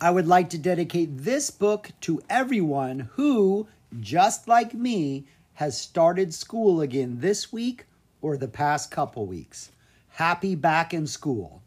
[0.00, 3.66] I would like to dedicate this book to everyone who,
[3.98, 7.86] just like me, has started school again this week
[8.22, 9.72] or the past couple weeks.
[10.10, 11.62] Happy back in school.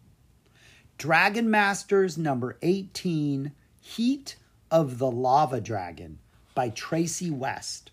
[0.98, 4.38] Dragon Masters number 18 Heat
[4.70, 6.20] of the Lava Dragon
[6.56, 7.92] by Tracey West.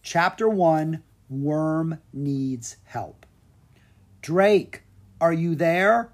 [0.00, 3.26] Chapter 1 Worm Needs Help.
[4.22, 4.82] Drake,
[5.20, 6.12] are you there?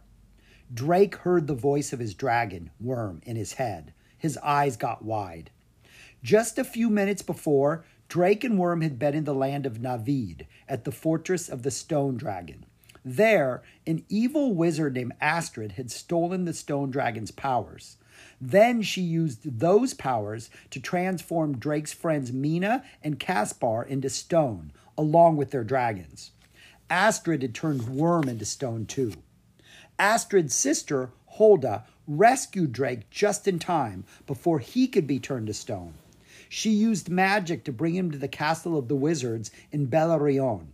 [0.72, 3.92] Drake heard the voice of his dragon, Worm, in his head.
[4.16, 5.50] His eyes got wide.
[6.22, 10.46] Just a few minutes before, Drake and Worm had been in the land of Navid
[10.68, 12.64] at the fortress of the Stone Dragon.
[13.04, 17.96] There, an evil wizard named Astrid had stolen the Stone Dragon's powers.
[18.40, 25.36] Then she used those powers to transform Drake's friends Mina and Caspar into stone, along
[25.36, 26.30] with their dragons.
[26.88, 29.12] Astrid had turned Worm into stone too.
[29.98, 35.94] Astrid's sister, Holda, rescued Drake just in time before he could be turned to stone.
[36.48, 40.66] She used magic to bring him to the castle of the wizards in Belerion.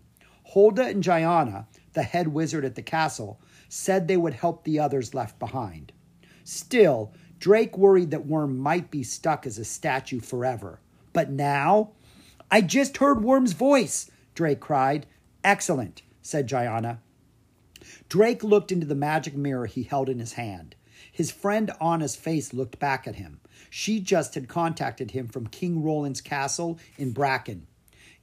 [0.45, 3.39] Holda and Gianna, the head wizard at the castle,
[3.69, 5.93] said they would help the others left behind.
[6.43, 10.81] Still, Drake worried that Worm might be stuck as a statue forever.
[11.13, 11.91] But now?
[12.51, 15.07] I just heard Worm's voice, Drake cried.
[15.45, 17.01] Excellent, said Gianna.
[18.09, 20.75] Drake looked into the magic mirror he held in his hand.
[21.13, 23.41] His friend Ana's face looked back at him.
[23.71, 27.67] She just had contacted him from King Roland's castle in Bracken.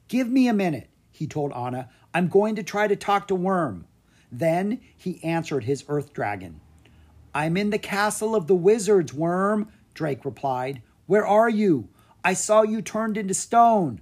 [0.07, 1.89] Give me a minute, he told Ana.
[2.13, 3.85] I'm going to try to talk to Worm.
[4.31, 6.61] Then he answered his earth dragon.
[7.33, 10.81] I'm in the castle of the wizards, Worm, Drake replied.
[11.05, 11.89] Where are you?
[12.23, 14.01] I saw you turned into stone.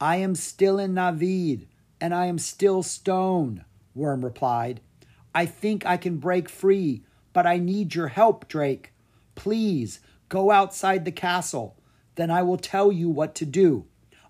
[0.00, 1.66] I am still in Navid,
[2.00, 4.80] and I am still stone, Worm replied.
[5.36, 7.02] I think I can break free,
[7.34, 8.94] but I need your help, Drake.
[9.34, 11.76] Please go outside the castle.
[12.14, 13.84] Then I will tell you what to do.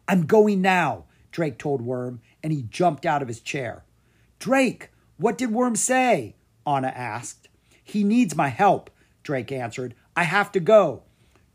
[0.09, 3.85] I'm going now, Drake told Worm, and he jumped out of his chair.
[4.41, 6.35] Drake, what did Worm say?
[6.67, 7.47] Ana asked.
[7.85, 8.91] He needs my help,
[9.23, 9.95] Drake answered.
[10.17, 11.05] I have to go.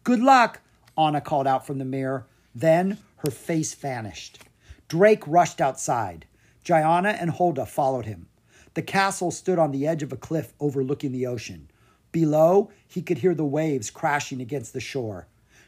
[0.06, 0.62] Good luck,
[0.96, 2.26] Ana called out from the mirror.
[2.56, 4.40] Then her face vanished.
[4.88, 6.26] Drake rushed outside.
[6.64, 8.28] Gianna and Holda followed him.
[8.74, 11.70] The castle stood on the edge of a cliff overlooking the ocean.
[12.12, 15.28] Below, he could hear the waves crashing against the shore.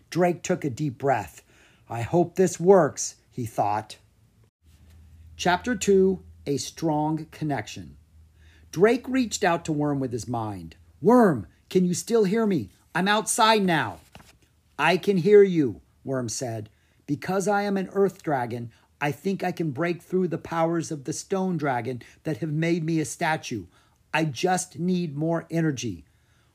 [0.10, 1.42] Drake took a deep breath.
[1.90, 3.98] I hope this works, he thought.
[5.36, 7.98] Chapter 2 A Strong Connection.
[8.72, 10.76] Drake reached out to Worm with his mind.
[11.02, 12.70] Worm, can you still hear me?
[12.96, 14.00] I'm outside now.
[14.78, 16.70] I can hear you, Worm said.
[17.06, 18.72] Because I am an earth dragon,
[19.04, 22.86] I think I can break through the powers of the stone dragon that have made
[22.86, 23.66] me a statue.
[24.14, 26.06] I just need more energy.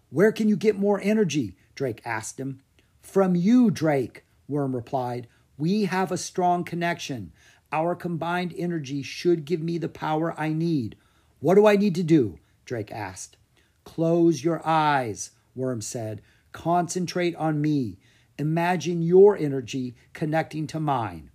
[0.08, 1.58] Where can you get more energy?
[1.74, 2.62] Drake asked him.
[3.02, 5.28] From you, Drake, Worm replied.
[5.58, 7.34] We have a strong connection.
[7.70, 10.96] Our combined energy should give me the power I need.
[11.40, 12.38] What do I need to do?
[12.64, 13.36] Drake asked.
[13.84, 16.22] Close your eyes, Worm said.
[16.52, 17.98] Concentrate on me.
[18.38, 21.30] Imagine your energy connecting to mine.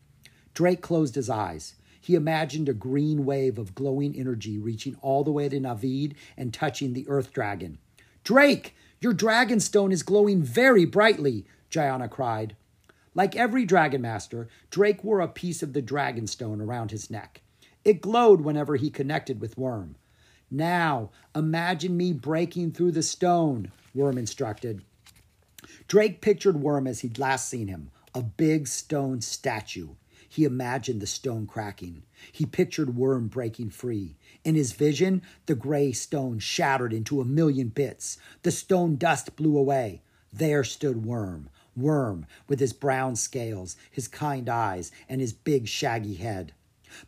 [0.54, 1.76] Drake closed his eyes.
[2.00, 6.54] He imagined a green wave of glowing energy reaching all the way to Navid and
[6.54, 7.78] touching the earth dragon.
[8.24, 12.56] Drake, your dragon stone is glowing very brightly, Gianna cried.
[13.16, 17.42] Like every dragon master, Drake wore a piece of the dragon stone around his neck.
[17.86, 19.96] It glowed whenever he connected with Worm.
[20.50, 24.84] Now, imagine me breaking through the stone, Worm instructed.
[25.88, 29.90] Drake pictured Worm as he'd last seen him, a big stone statue.
[30.34, 32.02] He imagined the stone cracking.
[32.32, 34.16] He pictured Worm breaking free.
[34.44, 38.18] In his vision, the gray stone shattered into a million bits.
[38.42, 40.02] The stone dust blew away.
[40.34, 46.16] There stood Worm, Worm, with his brown scales, his kind eyes, and his big shaggy
[46.16, 46.56] head.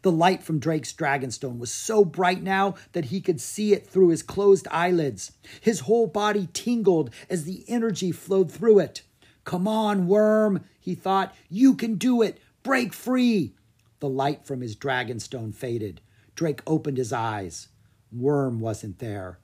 [0.03, 4.09] The light from Drake's dragonstone was so bright now that he could see it through
[4.09, 5.31] his closed eyelids.
[5.61, 9.01] His whole body tingled as the energy flowed through it.
[9.45, 11.33] Come on, worm, he thought.
[11.49, 12.39] You can do it.
[12.65, 13.53] Break free.
[13.99, 16.01] The light from his dragonstone faded.
[16.33, 17.67] Drake opened his eyes.
[18.11, 19.37] Worm wasn't there.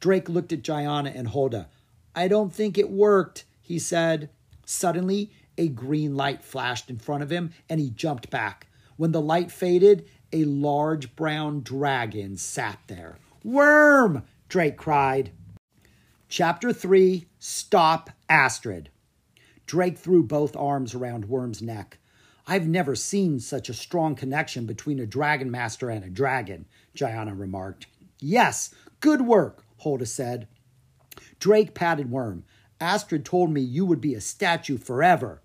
[0.00, 1.68] Drake looked at Gianna and Holda.
[2.14, 4.28] I don't think it worked, he said.
[4.66, 8.66] Suddenly, a green light flashed in front of him and he jumped back.
[8.98, 13.16] When the light faded, a large brown dragon sat there.
[13.42, 14.24] Worm!
[14.50, 15.30] Drake cried.
[16.28, 18.90] Chapter 3 Stop Astrid.
[19.64, 21.96] Drake threw both arms around Worm's neck.
[22.50, 26.64] I've never seen such a strong connection between a dragon master and a dragon,
[26.94, 27.86] Gianna remarked.
[28.20, 30.48] Yes, good work, Holda said.
[31.38, 32.44] Drake patted Worm.
[32.80, 35.42] Astrid told me you would be a statue forever.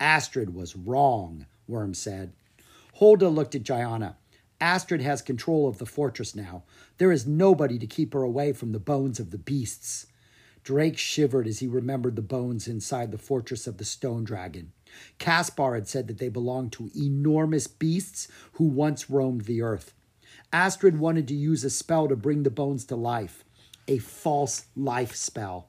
[0.00, 2.32] Astrid was wrong, Worm said.
[2.94, 4.16] Hulda looked at Gianna.
[4.58, 6.62] Astrid has control of the fortress now.
[6.96, 10.06] There is nobody to keep her away from the bones of the beasts.
[10.64, 14.72] Drake shivered as he remembered the bones inside the fortress of the stone dragon.
[15.18, 19.94] Caspar had said that they belonged to enormous beasts who once roamed the earth.
[20.52, 23.44] Astrid wanted to use a spell to bring the bones to life,
[23.86, 25.68] a false life spell.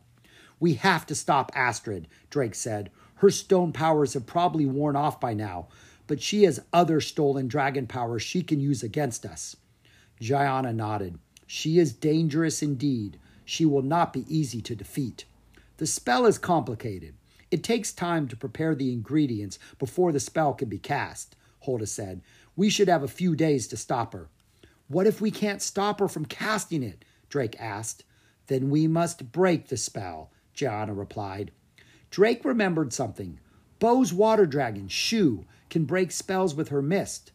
[0.59, 2.91] We have to stop Astrid, Drake said.
[3.15, 5.67] Her stone powers have probably worn off by now,
[6.07, 9.55] but she has other stolen dragon powers she can use against us.
[10.19, 11.19] Gianna nodded.
[11.47, 13.19] She is dangerous indeed.
[13.45, 15.25] She will not be easy to defeat.
[15.77, 17.15] The spell is complicated.
[17.51, 22.21] It takes time to prepare the ingredients before the spell can be cast, Hulda said.
[22.55, 24.29] We should have a few days to stop her.
[24.87, 27.05] What if we can't stop her from casting it?
[27.29, 28.03] Drake asked.
[28.47, 31.51] Then we must break the spell, Gianna replied.
[32.09, 33.39] Drake remembered something.
[33.77, 37.31] Bo's water dragon, Shu, can break spells with her mist.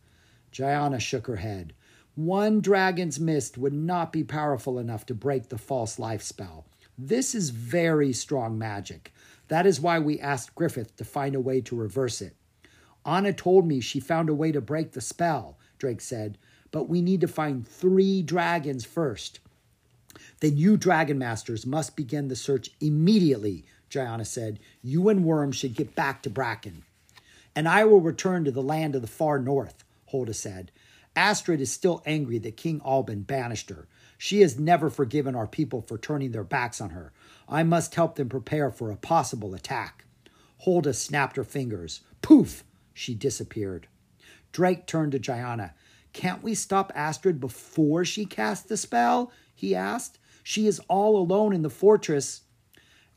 [0.51, 1.73] Gianna shook her head.
[2.17, 6.67] One dragon's mist would not be powerful enough to break the false life spell.
[6.97, 9.13] This is very strong magic.
[9.49, 12.37] That is why we asked Griffith to find a way to reverse it.
[13.05, 16.39] Ana told me she found a way to break the spell, Drake said,
[16.71, 19.41] but we need to find three dragons first.
[20.41, 24.59] Then you dragon masters must begin the search immediately, Gianna said.
[24.83, 26.85] You and Worm should get back to Bracken.
[27.55, 30.71] And I will return to the land of the far north, Hulda said.
[31.15, 33.87] Astrid is still angry that King Alban banished her.
[34.19, 37.13] She has never forgiven our people for turning their backs on her.
[37.49, 40.05] I must help them prepare for a possible attack.
[40.65, 42.01] Hulda snapped her fingers.
[42.23, 42.65] Poof!
[42.93, 43.89] She disappeared.
[44.53, 45.75] Drake turned to Gianna.
[46.13, 49.33] Can't we stop Astrid before she casts the spell?
[49.55, 50.19] he asked.
[50.43, 52.43] She is all alone in the fortress.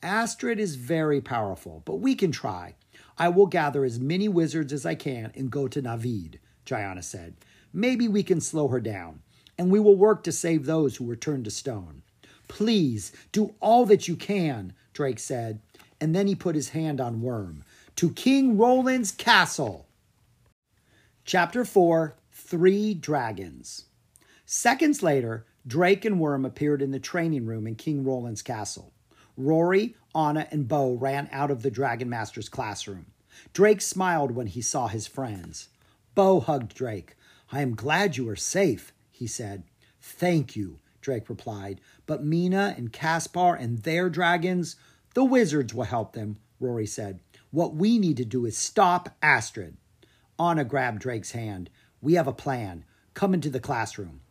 [0.01, 2.75] Astrid is very powerful, but we can try.
[3.17, 6.35] I will gather as many wizards as I can and go to Navid,
[6.65, 7.35] Gianna said.
[7.73, 9.21] Maybe we can slow her down,
[9.57, 12.03] and we will work to save those who were turned to stone.
[12.47, 15.61] Please do all that you can, Drake said,
[15.99, 17.63] and then he put his hand on Worm.
[17.97, 19.87] To King Roland's castle.
[21.25, 23.85] Chapter 4 Three Dragons.
[24.45, 28.93] Seconds later, Drake and Worm appeared in the training room in King Roland's castle.
[29.35, 33.07] Rory, Ana, and Bo ran out of the Dragon Master's classroom.
[33.53, 35.67] Drake smiled when he saw his friends.
[36.15, 37.15] Bo hugged Drake.
[37.51, 39.63] I am glad you are safe, he said.
[40.01, 41.81] Thank you, Drake replied.
[42.05, 44.75] But Mina and Caspar and their dragons,
[45.13, 47.19] the wizards will help them, Rory said.
[47.51, 49.77] What we need to do is stop Astrid.
[50.37, 51.69] Ana grabbed Drake's hand.
[52.01, 52.83] We have a plan.
[53.13, 54.21] Come into the classroom.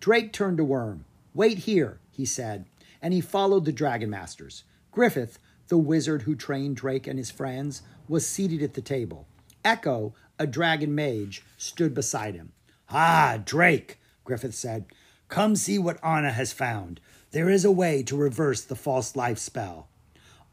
[0.00, 1.04] Drake turned to Worm.
[1.34, 2.66] Wait here, he said
[3.00, 4.64] and he followed the Dragon Masters.
[4.90, 5.38] Griffith,
[5.68, 9.26] the wizard who trained Drake and his friends, was seated at the table.
[9.64, 12.52] Echo, a dragon mage, stood beside him.
[12.90, 14.84] Ah, Drake, Griffith said,
[15.28, 17.00] come see what Ana has found.
[17.30, 19.88] There is a way to reverse the false life spell.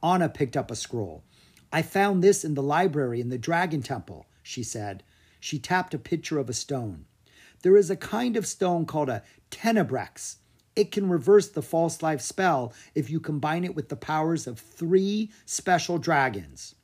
[0.01, 1.25] Ana picked up a scroll.
[1.73, 5.03] I found this in the library in the Dragon Temple, she said.
[5.41, 7.03] She tapped a picture of a stone.
[7.63, 10.37] There is a kind of stone called a tenebrex.
[10.77, 14.57] It can reverse the false life spell if you combine it with the powers of
[14.57, 16.75] three special dragons.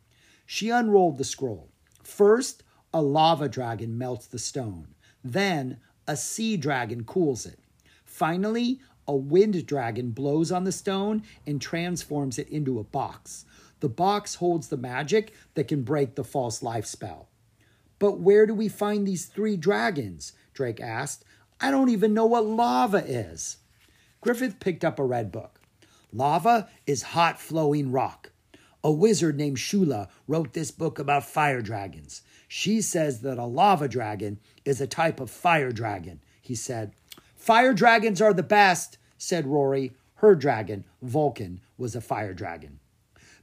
[0.45, 1.69] She unrolled the scroll.
[2.03, 4.89] First, a lava dragon melts the stone.
[5.23, 7.59] Then, a sea dragon cools it.
[8.03, 13.45] Finally, a wind dragon blows on the stone and transforms it into a box.
[13.79, 17.29] The box holds the magic that can break the false life spell.
[17.99, 20.33] But where do we find these three dragons?
[20.53, 21.23] Drake asked.
[21.59, 23.57] I don't even know what lava is.
[24.21, 25.59] Griffith picked up a red book.
[26.13, 28.31] Lava is hot flowing rock.
[28.83, 32.23] A wizard named Shula wrote this book about fire dragons.
[32.53, 36.91] She says that a lava dragon is a type of fire dragon, he said.
[37.33, 39.93] Fire dragons are the best, said Rory.
[40.15, 42.81] Her dragon, Vulcan, was a fire dragon.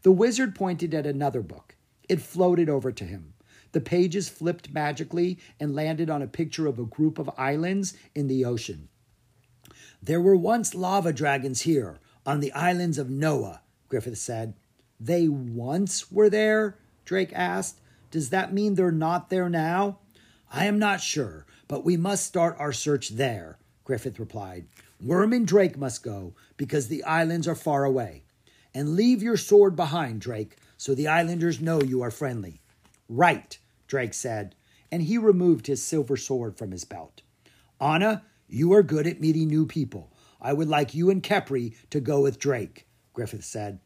[0.03, 1.75] The wizard pointed at another book.
[2.07, 3.33] It floated over to him.
[3.73, 8.27] The pages flipped magically and landed on a picture of a group of islands in
[8.29, 8.91] the ocean.
[10.03, 14.53] There were once lava dragons here on the islands of Noah, Griffith said.
[15.00, 16.77] They once were there?
[17.07, 17.81] Drake asked.
[18.11, 19.99] Does that mean they're not there now?
[20.50, 24.67] I am not sure, but we must start our search there, Griffith replied.
[25.00, 28.25] Worm and Drake must go because the islands are far away.
[28.75, 32.61] And leave your sword behind, Drake, so the islanders know you are friendly.
[33.09, 34.55] Right, Drake said,
[34.91, 37.23] and he removed his silver sword from his belt.
[37.81, 40.12] Ana, you are good at meeting new people.
[40.41, 43.81] I would like you and Kepri to go with Drake, Griffith said.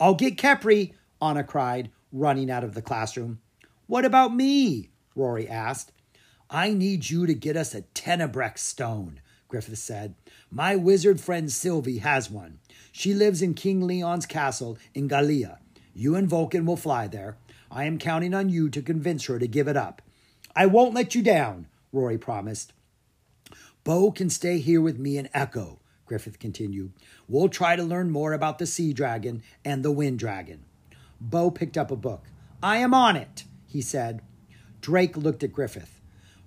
[0.00, 3.40] I'll get Kepri, Ana cried, running out of the classroom.
[3.88, 4.90] What about me?
[5.16, 5.92] Rory asked.
[6.50, 10.14] I need you to get us a Tenebrex stone, Griffith said.
[10.50, 12.58] My wizard friend Sylvie has one.
[12.92, 15.56] She lives in King Leon's castle in Galia.
[15.94, 17.38] You and Vulcan will fly there.
[17.70, 20.02] I am counting on you to convince her to give it up.
[20.54, 22.74] I won't let you down, Rory promised.
[23.84, 26.92] Bo can stay here with me and Echo, Griffith continued.
[27.26, 30.66] We'll try to learn more about the sea dragon and the wind dragon.
[31.18, 32.26] Bo picked up a book.
[32.62, 34.22] I am on it, he said.
[34.80, 36.00] Drake looked at Griffith.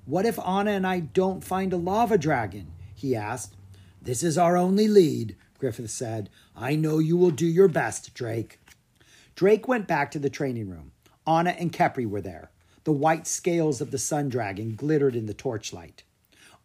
[0.05, 2.73] What if Ana and I don't find a lava dragon?
[2.93, 3.55] he asked.
[4.01, 6.29] This is our only lead, Griffith said.
[6.55, 8.59] I know you will do your best, Drake.
[9.35, 10.91] Drake went back to the training room.
[11.25, 12.49] Ana and Kepri were there.
[12.83, 16.03] The white scales of the sun dragon glittered in the torchlight.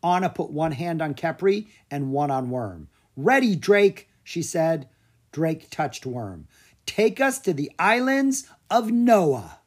[0.02, 2.88] Ana put one hand on Kepri and one on Worm.
[3.16, 4.88] Ready, Drake, she said.
[5.30, 6.48] Drake touched Worm.
[6.86, 9.60] Take us to the islands of Noah.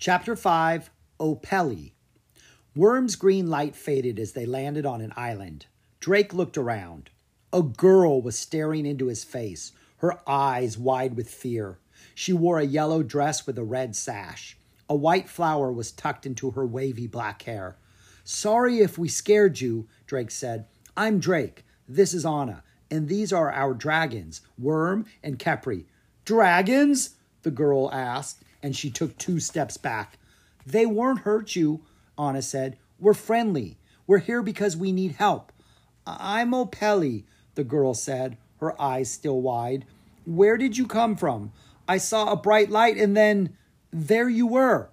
[0.00, 0.88] Chapter 5
[1.20, 1.92] Opeli.
[2.74, 5.66] Worm's green light faded as they landed on an island.
[6.00, 7.10] Drake looked around.
[7.52, 11.80] A girl was staring into his face, her eyes wide with fear.
[12.14, 14.56] She wore a yellow dress with a red sash.
[14.88, 17.76] A white flower was tucked into her wavy black hair.
[18.24, 20.64] Sorry if we scared you, Drake said.
[20.96, 21.66] I'm Drake.
[21.86, 22.62] This is Ana.
[22.90, 25.84] And these are our dragons, Worm and Kepri.
[26.24, 27.16] Dragons?
[27.42, 30.18] The girl asked, and she took two steps back.
[30.66, 31.80] They won't hurt you,
[32.18, 32.76] Ana said.
[32.98, 33.78] We're friendly.
[34.06, 35.52] We're here because we need help.
[36.06, 37.24] I'm Opeli,
[37.54, 39.86] the girl said, her eyes still wide.
[40.26, 41.52] Where did you come from?
[41.88, 43.56] I saw a bright light and then
[43.92, 44.90] there you were.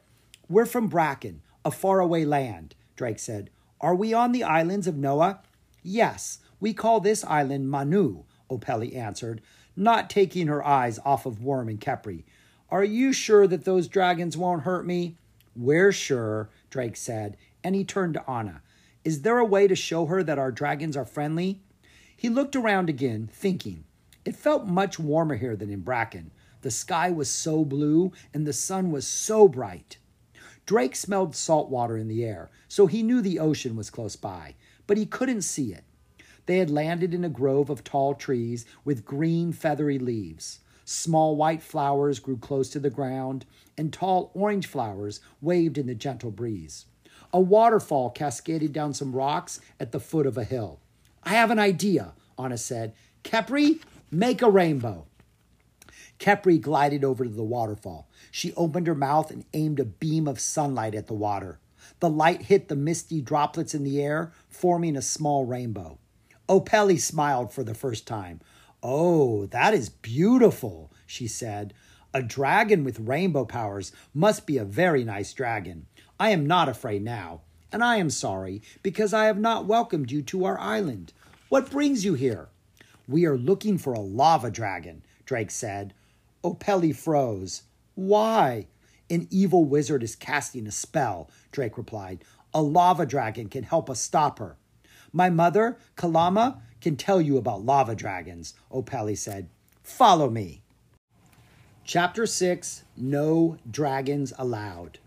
[0.49, 3.49] We're from Bracken, a faraway land, Drake said.
[3.81, 5.41] Are we on the islands of Noah?
[5.83, 9.41] Yes, we call this island Manu, Opeli answered,
[9.75, 12.23] not taking her eyes off of Worm and Kepri.
[12.69, 15.15] Are you sure that those dragons won't hurt me?
[15.55, 18.61] We're sure, Drake said, and he turned to Ana.
[19.05, 21.61] Is there a way to show her that our dragons are friendly?
[22.15, 23.85] He looked around again, thinking.
[24.25, 26.31] It felt much warmer here than in Bracken.
[26.61, 29.97] The sky was so blue and the sun was so bright.
[30.65, 34.55] Drake smelled salt water in the air, so he knew the ocean was close by,
[34.85, 35.85] but he couldn't see it.
[36.45, 40.59] They had landed in a grove of tall trees with green, feathery leaves.
[40.89, 43.45] Small white flowers grew close to the ground,
[43.77, 46.85] and tall orange flowers waved in the gentle breeze.
[47.33, 50.79] A waterfall cascaded down some rocks at the foot of a hill.
[51.23, 52.93] I have an idea, Ana said.
[53.25, 55.07] Kepri, make a rainbow.
[56.19, 58.07] Kepri glided over to the waterfall.
[58.31, 61.59] She opened her mouth and aimed a beam of sunlight at the water.
[61.99, 65.99] The light hit the misty droplets in the air, forming a small rainbow.
[66.47, 68.39] Opeli smiled for the first time.
[68.83, 71.73] Oh, that is beautiful, she said.
[72.13, 75.87] A dragon with rainbow powers must be a very nice dragon.
[76.19, 77.41] I am not afraid now,
[77.71, 81.13] and I am sorry because I have not welcomed you to our island.
[81.49, 82.49] What brings you here?
[83.07, 85.93] We are looking for a lava dragon, Drake said.
[86.43, 87.63] Opeli froze.
[87.95, 88.67] Why?
[89.09, 92.23] An evil wizard is casting a spell, Drake replied.
[92.53, 94.57] A lava dragon can help us stop her.
[95.13, 99.49] My mother, Kalama, can tell you about lava dragons, Opeli said.
[99.83, 100.61] Follow me.
[101.83, 104.99] Chapter 6 No Dragons Allowed.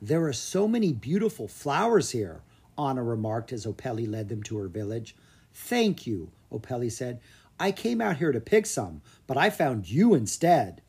[0.00, 2.42] There are so many beautiful flowers here,
[2.78, 5.16] Ana remarked as Opeli led them to her village.
[5.52, 7.18] Thank you, Opeli said.
[7.58, 10.80] I came out here to pick some, but I found you instead.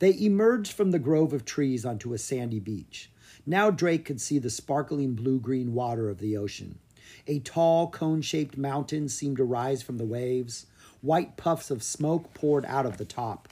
[0.00, 3.12] They emerged from the grove of trees onto a sandy beach.
[3.46, 6.80] Now Drake could see the sparkling blue green water of the ocean.
[7.30, 10.64] A tall, cone shaped mountain seemed to rise from the waves.
[11.02, 13.48] White puffs of smoke poured out of the top.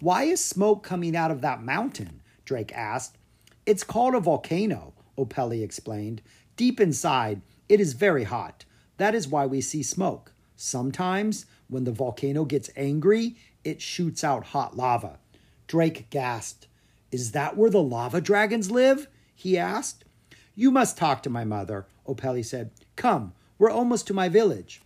[0.00, 2.20] Why is smoke coming out of that mountain?
[2.44, 3.16] Drake asked.
[3.64, 6.20] It's called a volcano, Opelli explained.
[6.56, 8.64] Deep inside, it is very hot.
[8.96, 10.32] That is why we see smoke.
[10.56, 15.20] Sometimes, when the volcano gets angry, it shoots out hot lava.
[15.68, 16.66] Drake gasped.
[17.12, 19.06] Is that where the lava dragons live?
[19.32, 20.04] he asked.
[20.56, 22.72] You must talk to my mother, Opelli said.
[22.96, 24.80] Come, we're almost to my village.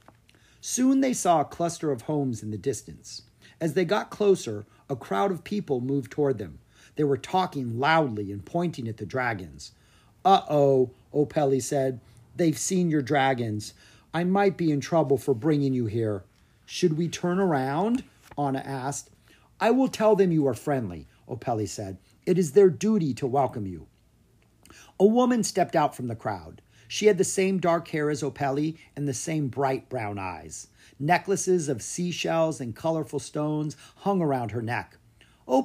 [0.60, 3.22] Soon they saw a cluster of homes in the distance.
[3.60, 6.58] As they got closer, a crowd of people moved toward them.
[6.96, 9.72] They were talking loudly and pointing at the dragons.
[10.24, 12.00] Uh oh, Opelli said.
[12.36, 13.74] They've seen your dragons.
[14.12, 16.24] I might be in trouble for bringing you here.
[16.66, 18.04] Should we turn around?
[18.36, 19.10] Ana asked.
[19.60, 21.98] I will tell them you are friendly, Opelli said.
[22.26, 23.86] It is their duty to welcome you.
[24.98, 26.60] A woman stepped out from the crowd.
[26.92, 30.66] She had the same dark hair as Opeli and the same bright brown eyes.
[30.98, 34.96] Necklaces of seashells and colorful stones hung around her neck.
[35.46, 35.64] Oh,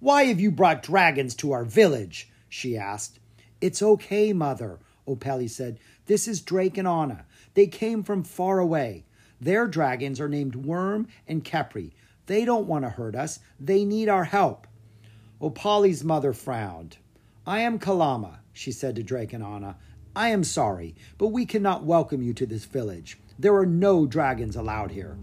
[0.00, 2.28] why have you brought dragons to our village?
[2.46, 3.18] she asked.
[3.62, 5.78] It's okay, mother, Opelli said.
[6.04, 7.24] This is Drake and Ana.
[7.54, 9.06] They came from far away.
[9.40, 11.92] Their dragons are named Worm and Kepri.
[12.26, 13.38] They don't want to hurt us.
[13.58, 14.66] They need our help.
[15.40, 16.98] Opali's mother frowned.
[17.46, 19.76] I am Kalama, she said to Drake and Ana.
[20.16, 23.18] I am sorry, but we cannot welcome you to this village.
[23.36, 25.18] There are no dragons allowed here.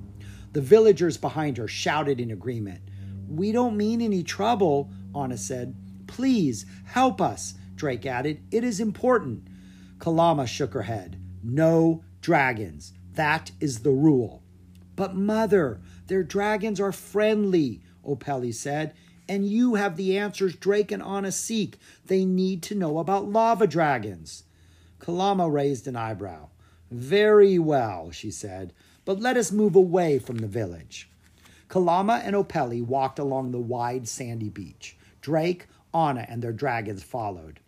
[0.51, 2.81] The villagers behind her shouted in agreement.
[3.29, 5.75] We don't mean any trouble, Ana said.
[6.07, 8.43] Please help us, Drake added.
[8.51, 9.47] It is important.
[9.99, 11.17] Kalama shook her head.
[11.41, 12.91] No dragons.
[13.13, 14.43] That is the rule.
[14.97, 18.93] But, mother, their dragons are friendly, Opelli said.
[19.29, 21.77] And you have the answers Drake and Ana seek.
[22.07, 24.43] They need to know about lava dragons.
[25.01, 26.49] Kalama raised an eyebrow.
[26.91, 28.71] Very well, she said,
[29.03, 31.09] but let us move away from the village.
[31.69, 34.95] Kalama and Opelli walked along the wide sandy beach.
[35.19, 37.59] Drake, Ana, and their dragons followed.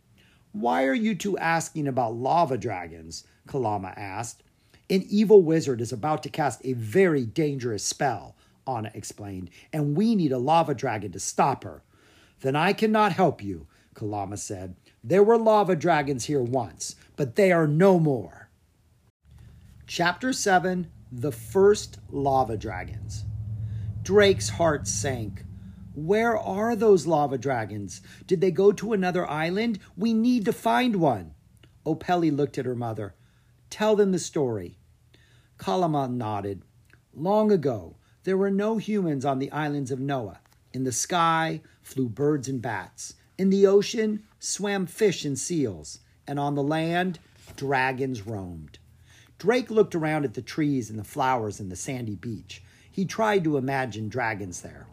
[0.51, 3.23] Why are you two asking about lava dragons?
[3.47, 4.43] Kalama asked.
[4.87, 8.35] An evil wizard is about to cast a very dangerous spell,
[8.67, 11.81] Ana explained, and we need a lava dragon to stop her.
[12.41, 14.75] Then I cannot help you, Kalama said.
[15.05, 18.49] There were lava dragons here once, but they are no more.
[19.85, 23.25] Chapter 7 The First Lava Dragons.
[24.01, 25.43] Drake's heart sank.
[25.93, 28.01] Where are those lava dragons?
[28.27, 29.79] Did they go to another island?
[29.97, 31.33] We need to find one.
[31.85, 33.13] Opelli looked at her mother.
[33.69, 34.77] Tell them the story.
[35.57, 36.61] Kalama nodded.
[37.13, 40.39] Long ago, there were no humans on the islands of Noah.
[40.71, 43.15] In the sky flew birds and bats.
[43.37, 45.99] In the ocean swam fish and seals.
[46.27, 47.19] And on the land,
[47.55, 48.77] dragons roamed.
[49.37, 52.61] Drake looked around at the trees and the flowers and the sandy beach.
[52.91, 54.87] He tried to imagine dragons there.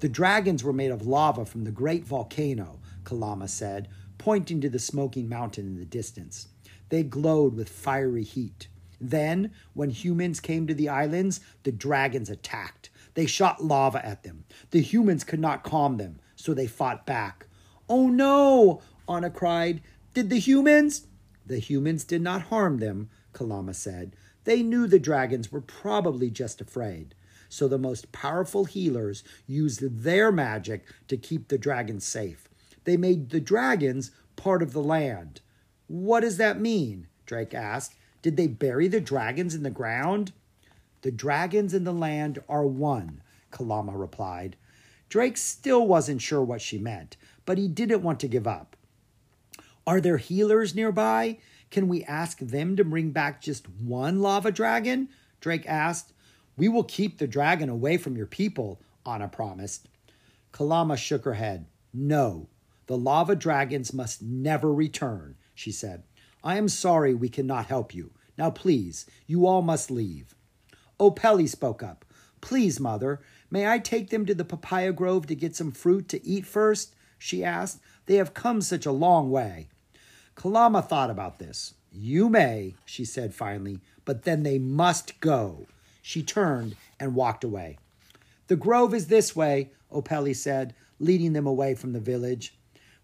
[0.00, 4.78] The dragons were made of lava from the great volcano, Kalama said, pointing to the
[4.78, 6.48] smoking mountain in the distance.
[6.88, 8.68] They glowed with fiery heat.
[9.00, 12.90] Then, when humans came to the islands, the dragons attacked.
[13.14, 14.44] They shot lava at them.
[14.72, 17.46] The humans could not calm them, so they fought back.
[17.90, 18.82] Oh no!
[19.08, 19.82] Ana cried.
[20.14, 21.08] Did the humans?
[21.44, 24.14] The humans did not harm them, Kalama said.
[24.44, 27.16] They knew the dragons were probably just afraid.
[27.48, 32.48] So the most powerful healers used their magic to keep the dragons safe.
[32.84, 35.40] They made the dragons part of the land.
[35.88, 37.08] What does that mean?
[37.26, 37.96] Drake asked.
[38.22, 40.32] Did they bury the dragons in the ground?
[41.02, 44.54] The dragons and the land are one, Kalama replied.
[45.08, 47.16] Drake still wasn't sure what she meant,
[47.50, 48.76] but he didn't want to give up.
[49.84, 51.38] Are there healers nearby?
[51.72, 55.08] Can we ask them to bring back just one lava dragon?
[55.40, 56.12] Drake asked.
[56.56, 59.88] We will keep the dragon away from your people, Ana promised.
[60.52, 61.66] Kalama shook her head.
[61.92, 62.50] No,
[62.86, 66.04] the lava dragons must never return, she said.
[66.44, 68.12] I am sorry we cannot help you.
[68.38, 70.36] Now, please, you all must leave.
[71.00, 72.04] Opelli spoke up.
[72.40, 76.24] Please, mother, may I take them to the papaya grove to get some fruit to
[76.24, 76.94] eat first?
[77.20, 77.80] She asked.
[78.06, 79.68] They have come such a long way.
[80.34, 81.74] Kalama thought about this.
[81.92, 85.66] You may, she said finally, but then they must go.
[86.00, 87.78] She turned and walked away.
[88.46, 92.56] The grove is this way, Opelli said, leading them away from the village.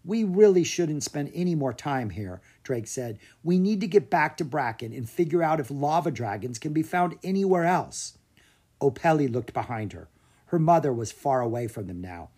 [0.03, 3.19] We really shouldn't spend any more time here, Drake said.
[3.43, 6.83] We need to get back to Bracken and figure out if lava dragons can be
[6.83, 8.17] found anywhere else.
[8.81, 10.07] Opelli looked behind her.
[10.47, 12.29] Her mother was far away from them now.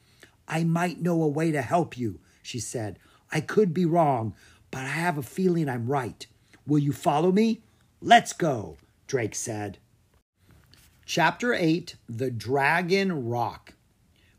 [0.49, 2.97] I might know a way to help you, she said.
[3.31, 4.33] I could be wrong,
[4.71, 6.25] but I have a feeling I'm right.
[6.65, 7.62] Will you follow me?
[8.01, 9.77] Let's go, Drake said.
[11.05, 13.73] Chapter 8 The Dragon Rock.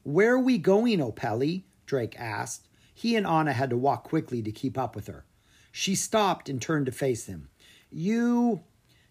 [0.03, 1.65] Where are we going, Opelli?
[1.87, 2.67] Drake asked.
[2.95, 5.25] He and Ana had to walk quickly to keep up with her.
[5.73, 7.49] She stopped and turned to face them.
[7.91, 8.63] You.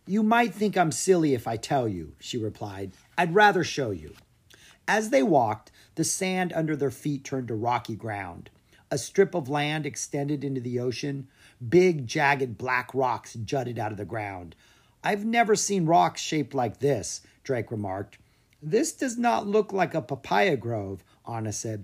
[0.06, 2.94] You might think I'm silly if I tell you, she replied.
[3.18, 4.16] I'd rather show you.
[4.88, 8.50] As they walked, the sand under their feet turned to rocky ground.
[8.90, 11.28] A strip of land extended into the ocean.
[11.68, 14.56] Big, jagged black rocks jutted out of the ground.
[15.04, 18.18] I've never seen rocks shaped like this, Drake remarked.
[18.64, 21.84] This does not look like a papaya grove, Ana said.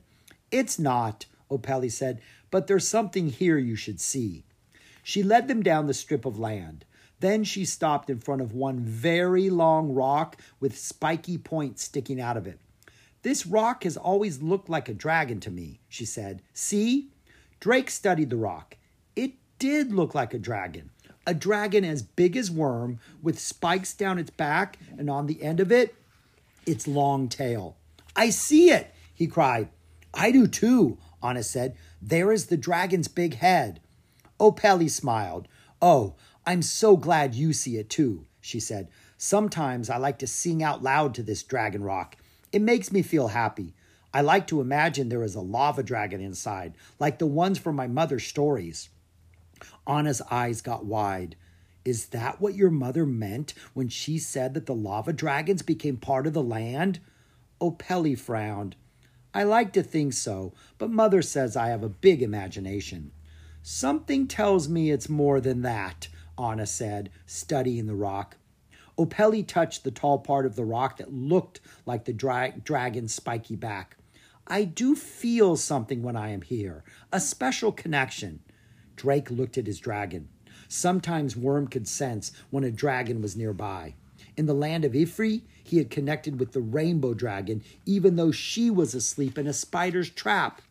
[0.49, 4.45] It's not, Opelli said, but there's something here you should see.
[5.03, 6.85] She led them down the strip of land.
[7.19, 12.37] Then she stopped in front of one very long rock with spiky points sticking out
[12.37, 12.61] of it.
[13.25, 16.43] This rock has always looked like a dragon to me, she said.
[16.53, 17.09] See?
[17.59, 18.77] Drake studied the rock.
[19.15, 20.91] It did look like a dragon.
[21.25, 25.59] a dragon as big as Worm with spikes down its back and on the end
[25.59, 25.95] of it,
[26.67, 27.77] its long tail.
[28.15, 29.69] I see it, he cried.
[30.13, 31.75] I do too, Ana said.
[31.99, 33.79] There is the dragon's big head.
[34.39, 35.47] Oh, Opelli smiled.
[35.81, 36.13] Oh,
[36.45, 38.87] I'm so glad you see it too, she said.
[39.17, 42.17] Sometimes I like to sing out loud to this dragon rock.
[42.55, 43.73] It makes me feel happy.
[44.13, 47.85] I like to imagine there is a lava dragon inside, like the ones from my
[47.85, 48.87] mother's stories.
[49.85, 51.35] Ana's eyes got wide.
[51.83, 56.25] Is that what your mother meant when she said that the lava dragons became part
[56.27, 57.01] of the land?
[57.59, 58.77] Oh, Opelli frowned.
[59.33, 63.11] I like to think so, but mother says I have a big imagination.
[63.63, 68.37] Something tells me it's more than that, Ana said, studying the rock.
[68.97, 73.55] Opelli touched the tall part of the rock that looked like the dra- dragon's spiky
[73.55, 73.97] back.
[74.47, 78.41] I do feel something when I am here, a special connection.
[78.95, 80.29] Drake looked at his dragon.
[80.67, 83.95] Sometimes Worm could sense when a dragon was nearby.
[84.37, 88.69] In the land of Ifri, he had connected with the rainbow dragon, even though she
[88.69, 90.61] was asleep in a spider's trap.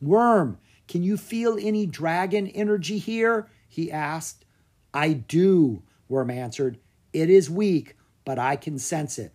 [0.00, 3.48] Worm, can you feel any dragon energy here?
[3.68, 4.44] he asked.
[4.92, 6.78] I do, Worm answered.
[7.12, 9.32] It is weak, but I can sense it.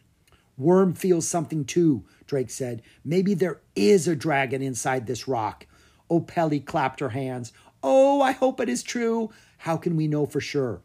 [0.58, 2.82] Worm feels something too, Drake said.
[3.06, 5.68] Maybe there is a dragon inside this rock.
[6.10, 7.54] Opelli clapped her hands.
[7.84, 9.30] Oh, I hope it is true.
[9.60, 10.82] How can we know for sure?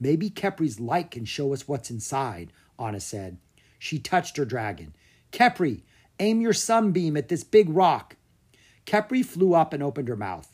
[0.00, 3.38] Maybe Kepri's light can show us what's inside, Ana said.
[3.78, 4.94] She touched her dragon.
[5.30, 5.82] Kepri,
[6.18, 8.16] aim your sunbeam at this big rock.
[8.86, 10.50] Kepri flew up and opened her mouth.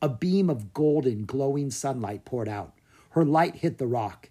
[0.00, 2.74] A beam of golden, glowing sunlight poured out.
[3.10, 4.30] Her light hit the rock.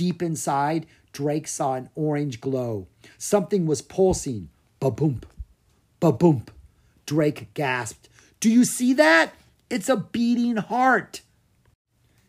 [0.00, 2.86] Deep inside, Drake saw an orange glow.
[3.18, 4.48] Something was pulsing.
[4.78, 5.20] Ba-boom,
[6.00, 6.46] ba-boom.
[7.04, 8.08] Drake gasped.
[8.40, 9.34] Do you see that?
[9.68, 11.20] It's a beating heart.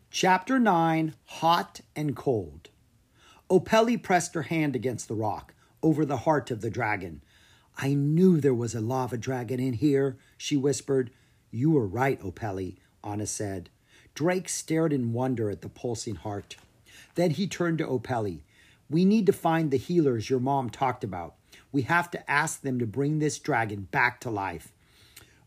[0.10, 2.68] Chapter 9 Hot and Cold.
[3.50, 7.22] Opelli pressed her hand against the rock, over the heart of the dragon.
[7.78, 11.10] I knew there was a lava dragon in here, she whispered.
[11.52, 13.70] You were right, Opelli, Ana said.
[14.14, 16.58] Drake stared in wonder at the pulsing heart.
[17.16, 18.42] Then he turned to Opelli.
[18.90, 21.36] We need to find the healers your mom talked about.
[21.72, 24.74] We have to ask them to bring this dragon back to life.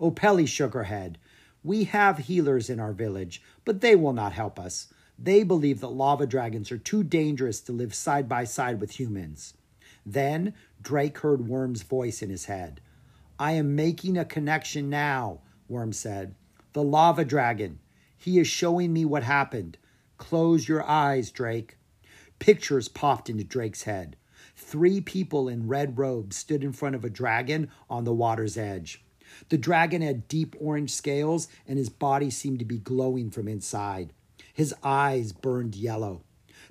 [0.01, 1.19] Opelli shook her head.
[1.63, 4.93] We have healers in our village, but they will not help us.
[5.19, 9.55] They believe that lava dragons are too dangerous to live side by side with humans.
[10.05, 12.81] Then Drake heard Worm's voice in his head.
[13.39, 16.35] I am making a connection now, Worm said.
[16.73, 17.79] The lava dragon.
[18.17, 19.79] He is showing me what happened.
[20.17, 21.77] Close your eyes, Drake.
[22.39, 24.17] Pictures popped into Drake's head.
[24.57, 29.05] Three people in red robes stood in front of a dragon on the water's edge.
[29.49, 34.13] The dragon had deep orange scales, and his body seemed to be glowing from inside.
[34.53, 36.23] His eyes burned yellow.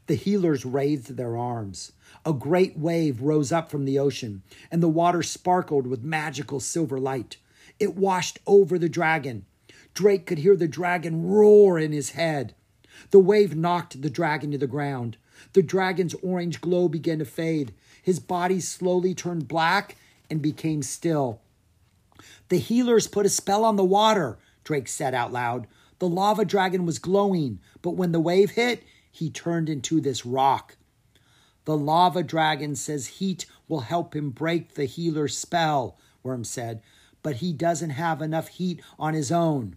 [0.08, 1.92] The healers raised their arms.
[2.26, 7.00] A great wave rose up from the ocean, and the water sparkled with magical silver
[7.00, 7.38] light.
[7.80, 9.46] It washed over the dragon.
[9.94, 12.56] Drake could hear the dragon roar in his head.
[13.12, 15.18] The wave knocked the dragon to the ground.
[15.54, 17.74] The dragon's orange glow began to fade.
[18.02, 19.96] His body slowly turned black
[20.30, 21.42] and became still.
[22.50, 25.68] The healers put a spell on the water, Drake said out loud.
[26.00, 30.76] The lava dragon was glowing, but when the wave hit, he turned into this rock.
[31.66, 36.82] The lava dragon says heat will help him break the healer's spell, Worm said,
[37.22, 39.76] but he doesn't have enough heat on his own.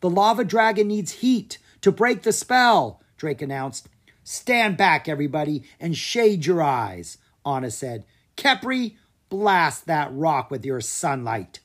[0.00, 3.88] The lava dragon needs heat to break the spell, Drake announced.
[4.24, 8.04] Stand back, everybody, and shade your eyes, Ana said.
[8.36, 8.96] Kepri,
[9.28, 11.60] blast that rock with your sunlight.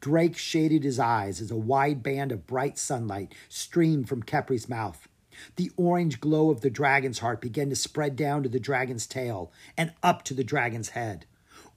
[0.00, 5.08] Drake shaded his eyes as a wide band of bright sunlight streamed from Kepri's mouth.
[5.56, 9.50] The orange glow of the dragon's heart began to spread down to the dragon's tail
[9.76, 11.26] and up to the dragon's head.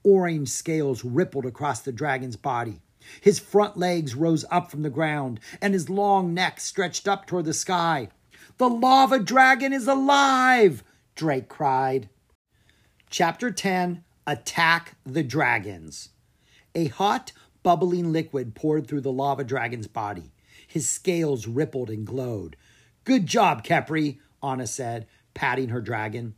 [0.03, 2.81] Orange scales rippled across the dragon's body.
[3.21, 7.45] His front legs rose up from the ground, and his long neck stretched up toward
[7.45, 8.09] the sky.
[8.57, 10.83] The lava dragon is alive!
[11.15, 12.09] Drake cried.
[13.09, 16.09] Chapter 10 Attack the Dragons.
[16.75, 17.31] A hot,
[17.63, 20.33] bubbling liquid poured through the lava dragon's body.
[20.67, 22.57] His scales rippled and glowed.
[23.03, 26.35] Good job, Kepri, Ana said, patting her dragon.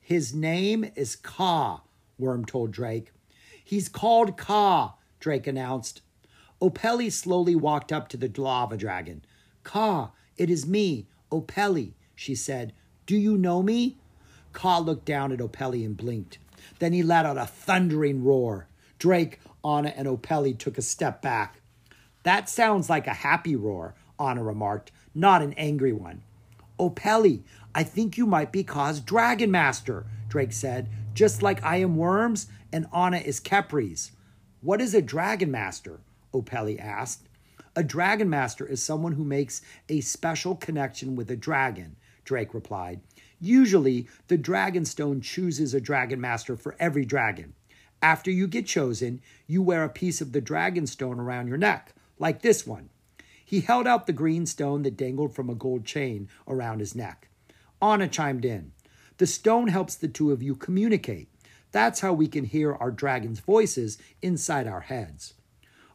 [0.00, 1.82] His name is Ka,
[2.18, 3.12] Worm told Drake.
[3.64, 6.02] He's called Ka, Drake announced.
[6.60, 9.24] Opelli slowly walked up to the lava dragon.
[9.64, 12.72] Ka, it is me, Opelli, she said.
[13.06, 13.96] Do you know me?
[14.52, 16.38] Ka looked down at Opelli and blinked.
[16.78, 18.68] Then he let out a thundering roar.
[18.98, 21.60] Drake, Ana, and Opelli took a step back.
[22.22, 26.22] That sounds like a happy roar, Ana remarked, not an angry one.
[26.94, 27.42] Pelly,
[27.74, 32.46] I think you might be Kaa's Dragon Master, Drake said, just like I am Worm's
[32.72, 34.12] and Ana is Kepri's.
[34.60, 36.00] What is a Dragon Master?
[36.32, 37.28] Opelli asked.
[37.76, 43.00] A Dragon Master is someone who makes a special connection with a dragon, Drake replied.
[43.40, 47.54] Usually, the Dragon Stone chooses a Dragon Master for every dragon.
[48.02, 51.94] After you get chosen, you wear a piece of the Dragon Stone around your neck,
[52.18, 52.90] like this one.
[53.44, 57.28] He held out the green stone that dangled from a gold chain around his neck.
[57.82, 58.72] Ana chimed in.
[59.18, 61.28] The stone helps the two of you communicate.
[61.72, 65.34] That's how we can hear our dragon's voices inside our heads.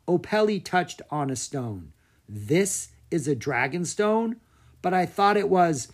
[0.07, 1.93] Opelli touched on a stone.
[2.27, 4.37] This is a dragon stone?
[4.81, 5.87] But I thought it was.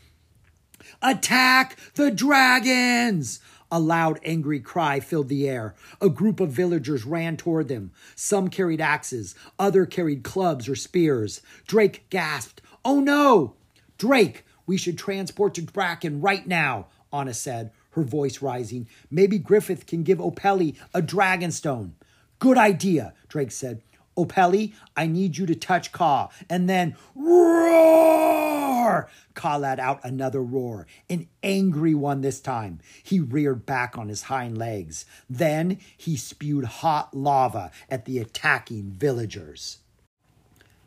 [1.01, 3.39] Attack the dragons!
[3.73, 5.75] A loud, angry cry filled the air.
[6.01, 7.91] A group of villagers ran toward them.
[8.15, 11.41] Some carried axes, other carried clubs or spears.
[11.67, 13.55] Drake gasped, Oh no!
[13.97, 18.87] Drake, we should transport to Bracken right now, Ana said, her voice rising.
[19.09, 21.95] Maybe Griffith can give Opelli a dragon stone.
[22.39, 23.81] Good idea, Drake said.
[24.17, 29.09] Opelli, I need you to touch Kaa, and then roar!
[29.33, 32.79] Kaa let out another roar, an angry one this time.
[33.03, 35.05] He reared back on his hind legs.
[35.29, 39.77] Then he spewed hot lava at the attacking villagers.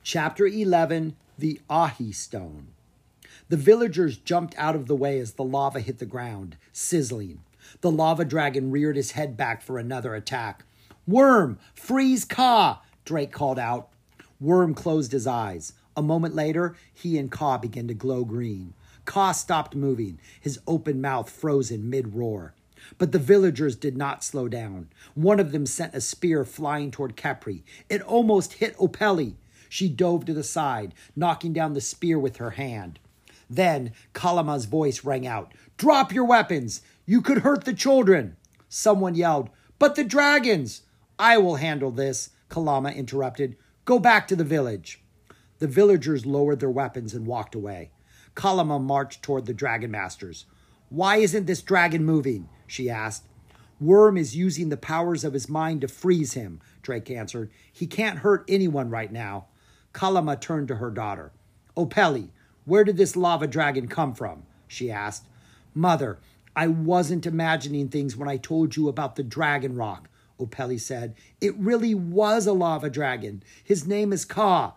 [0.02, 2.68] Chapter 11 The Ahi Stone.
[3.48, 7.40] The villagers jumped out of the way as the lava hit the ground, sizzling.
[7.80, 10.64] The lava dragon reared his head back for another attack.
[11.06, 12.80] Worm, freeze Kaa!
[13.04, 13.90] Drake called out.
[14.40, 15.72] Worm closed his eyes.
[15.96, 18.74] A moment later, he and Kaa began to glow green.
[19.04, 22.54] Kaa stopped moving, his open mouth frozen mid roar.
[22.98, 24.88] But the villagers did not slow down.
[25.14, 27.62] One of them sent a spear flying toward Kepri.
[27.88, 29.34] It almost hit Opelli.
[29.68, 32.98] She dove to the side, knocking down the spear with her hand.
[33.48, 36.82] Then Kalama's voice rang out Drop your weapons!
[37.06, 38.36] You could hurt the children!
[38.68, 40.82] Someone yelled, But the dragons!
[41.18, 43.57] I will handle this, Kalama interrupted.
[43.85, 45.02] Go back to the village.
[45.59, 47.90] The villagers lowered their weapons and walked away.
[48.35, 50.46] Kalama marched toward the dragon masters.
[50.88, 52.48] Why isn't this dragon moving?
[52.66, 53.26] she asked.
[53.80, 57.50] Worm is using the powers of his mind to freeze him, Drake answered.
[57.72, 59.46] He can't hurt anyone right now.
[59.92, 61.33] Kalama turned to her daughter.
[61.76, 62.30] Oh, Opelli,
[62.64, 64.44] where did this lava dragon come from?
[64.68, 65.26] she asked.
[65.74, 66.18] Mother,
[66.57, 70.09] I wasn't imagining things when I told you about the dragon rock,
[70.44, 71.14] Opelli said.
[71.40, 73.42] It really was a lava dragon.
[73.62, 74.74] His name is Kaa.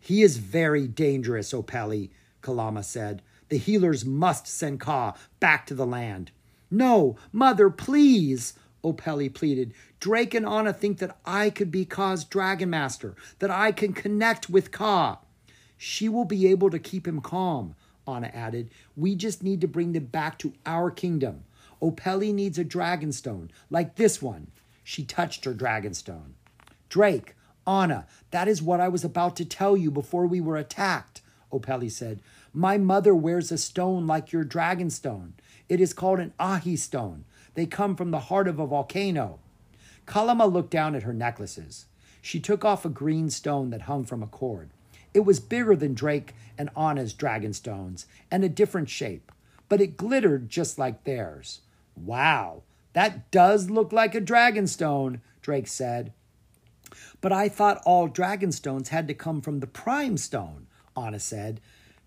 [0.00, 3.22] He is very dangerous, Opelli, Kalama said.
[3.48, 6.30] The healers must send Kaa back to the land.
[6.70, 9.72] No, mother, please, Opelli pleaded.
[10.00, 14.48] Drake and Ana think that I could be Kaa's dragon master, that I can connect
[14.48, 15.18] with Kaa.
[15.76, 17.74] She will be able to keep him calm,
[18.06, 18.70] Ana added.
[18.96, 21.44] We just need to bring them back to our kingdom.
[21.80, 24.48] Opelli needs a dragon stone, like this one.
[24.88, 26.32] She touched her dragon stone.
[26.88, 27.34] Drake,
[27.66, 31.20] Ana, that is what I was about to tell you before we were attacked,
[31.52, 32.22] Opelli said.
[32.54, 35.34] My mother wears a stone like your dragon stone.
[35.68, 37.26] It is called an ahi stone.
[37.52, 39.40] They come from the heart of a volcano.
[40.06, 41.84] Kalama looked down at her necklaces.
[42.22, 44.70] She took off a green stone that hung from a cord.
[45.12, 49.32] It was bigger than Drake and Ana's dragon stones and a different shape,
[49.68, 51.60] but it glittered just like theirs.
[51.94, 56.12] Wow, that does look like a dragon stone, Drake said.
[57.20, 61.60] But I thought all dragon stones had to come from the prime stone, Ana said.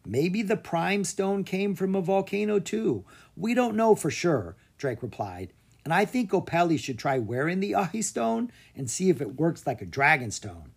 [0.06, 3.06] Maybe the prime stone came from a volcano too.
[3.36, 5.54] We don't know for sure, Drake replied.
[5.84, 9.66] And I think Opelli should try wearing the Ahi stone and see if it works
[9.66, 10.72] like a dragon stone.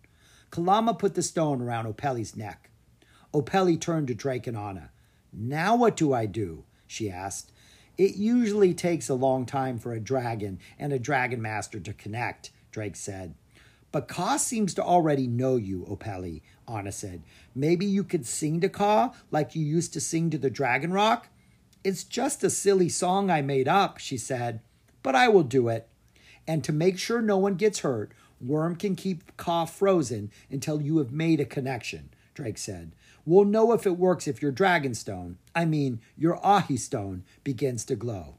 [0.49, 2.69] Kalama put the stone around Opelli's neck.
[3.33, 4.91] Opelli turned to Drake and Ana.
[5.33, 6.63] Now what do I do?
[6.87, 7.51] she asked.
[7.97, 12.51] It usually takes a long time for a dragon and a dragon master to connect,
[12.71, 13.35] Drake said.
[13.91, 17.21] But Kaa seems to already know you, Opelli, Ana said.
[17.53, 21.29] Maybe you could sing to Kaa like you used to sing to the Dragon Rock?
[21.83, 24.59] It's just a silly song I made up, she said,
[25.01, 25.87] but I will do it.
[26.47, 30.97] And to make sure no one gets hurt, Worm can keep Kaa frozen until you
[30.97, 32.91] have made a connection, Drake said.
[33.25, 37.83] We'll know if it works if your dragon stone, I mean your ahi stone, begins
[37.85, 38.37] to glow.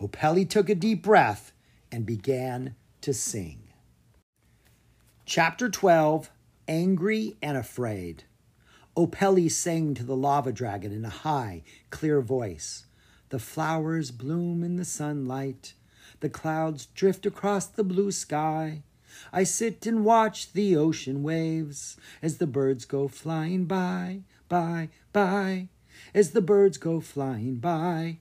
[0.00, 1.52] Opelli took a deep breath
[1.90, 3.64] and began to sing.
[5.26, 6.30] Chapter 12
[6.68, 8.24] Angry and Afraid.
[8.96, 12.86] Opelli sang to the lava dragon in a high, clear voice.
[13.30, 15.74] The flowers bloom in the sunlight.
[16.20, 18.82] The clouds drift across the blue sky.
[19.32, 25.68] I sit and watch the ocean waves as the birds go flying by, by, by.
[26.14, 28.18] as the birds go flying by.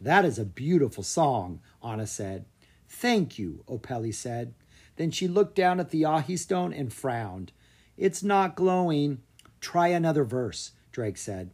[0.00, 2.44] That is a beautiful song, Ana said.
[2.88, 4.54] Thank you, Opeli said.
[4.96, 7.52] Then she looked down at the ahi stone and frowned.
[7.96, 9.22] It's not glowing.
[9.60, 11.50] Try another verse, Drake said.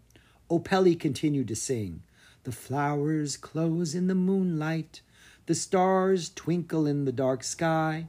[0.51, 2.03] Opeli continued to sing.
[2.45, 5.01] The flowers close in the moonlight.
[5.47, 8.09] The stars twinkle in the dark sky.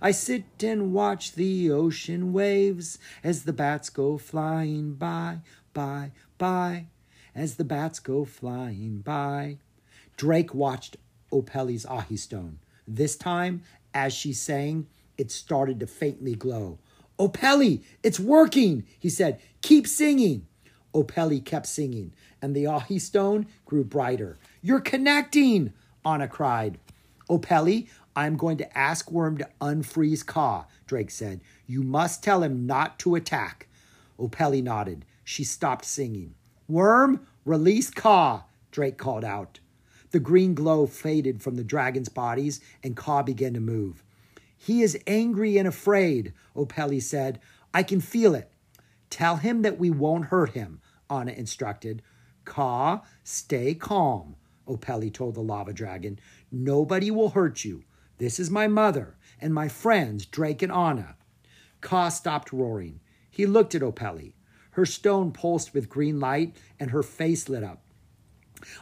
[0.00, 5.38] I sit and watch the ocean waves as the bats go flying by,
[5.72, 6.86] by, by,
[7.34, 9.58] as the bats go flying by.
[10.16, 10.96] Drake watched
[11.32, 12.58] Opeli's ahi stone.
[12.86, 13.62] This time,
[13.94, 14.86] as she sang,
[15.18, 16.78] it started to faintly glow.
[17.18, 19.40] Opeli, it's working, he said.
[19.60, 20.46] Keep singing.
[20.94, 24.38] Opeli kept singing, and the ahi stone grew brighter.
[24.60, 25.72] You're connecting,
[26.04, 26.78] Ana cried.
[27.28, 31.40] Opeli, I'm going to ask Worm to unfreeze Ka, Drake said.
[31.66, 33.68] You must tell him not to attack.
[34.18, 35.04] Opeli nodded.
[35.24, 36.34] She stopped singing.
[36.68, 39.60] Worm, release Ka, Drake called out.
[40.10, 44.04] The green glow faded from the dragon's bodies, and Ka began to move.
[44.56, 47.40] He is angry and afraid, Opeli said.
[47.72, 48.52] I can feel it.
[49.10, 52.02] Tell him that we won't hurt him, Ana instructed.
[52.44, 54.36] Ka, stay calm,
[54.68, 56.18] Opeli told the lava dragon.
[56.52, 57.84] Nobody will hurt you.
[58.18, 61.16] This is my mother and my friends, Drake and Ana.
[61.80, 63.00] Ka stopped roaring.
[63.30, 64.34] He looked at Opeli.
[64.72, 67.82] Her stone pulsed with green light, and her face lit up.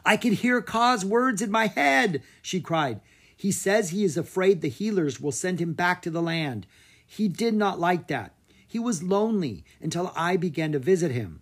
[0.04, 3.00] I can hear Ka's words in my head, she cried.
[3.36, 6.66] He says he is afraid the healers will send him back to the land.
[7.06, 8.34] He did not like that.
[8.66, 11.40] He was lonely until I began to visit him.